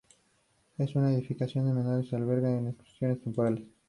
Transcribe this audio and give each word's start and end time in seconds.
En 0.79 0.89
una 0.95 1.13
edificación 1.13 1.75
menor 1.75 2.03
se 2.07 2.15
albergan 2.15 2.65
exposiciones 2.65 3.21
temporales. 3.21 3.67